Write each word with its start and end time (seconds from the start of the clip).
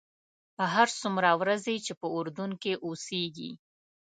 هر 0.73 0.87
څومره 1.01 1.29
ورځې 1.41 1.75
چې 1.85 1.93
په 1.99 2.07
اردن 2.15 2.51
کې 2.61 2.73
اوسېږې. 2.85 3.51